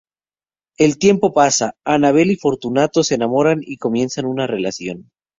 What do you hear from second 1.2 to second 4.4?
pasa, Annabelle y Fortunato se enamoran y comienzan